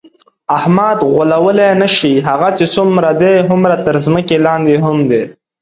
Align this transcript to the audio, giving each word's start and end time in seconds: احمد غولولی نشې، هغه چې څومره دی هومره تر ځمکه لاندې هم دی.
احمد 0.57 0.97
غولولی 1.13 1.69
نشې، 1.81 2.13
هغه 2.29 2.49
چې 2.57 2.65
څومره 2.75 3.09
دی 3.21 3.33
هومره 3.47 3.75
تر 3.85 3.95
ځمکه 4.05 4.35
لاندې 4.45 4.75
هم 4.85 4.97
دی. 5.09 5.21